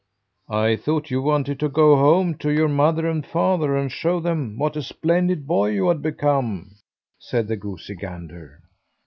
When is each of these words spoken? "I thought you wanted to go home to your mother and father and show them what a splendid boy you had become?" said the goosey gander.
"I 0.49 0.77
thought 0.77 1.11
you 1.11 1.21
wanted 1.21 1.59
to 1.59 1.69
go 1.69 1.95
home 1.95 2.33
to 2.39 2.49
your 2.49 2.67
mother 2.67 3.07
and 3.07 3.23
father 3.23 3.77
and 3.77 3.91
show 3.91 4.19
them 4.19 4.57
what 4.57 4.75
a 4.75 4.81
splendid 4.81 5.45
boy 5.45 5.67
you 5.67 5.89
had 5.89 6.01
become?" 6.01 6.71
said 7.19 7.47
the 7.47 7.55
goosey 7.55 7.93
gander. 7.93 8.63